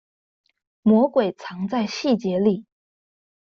[0.81, 2.65] 魔鬼藏在細節裡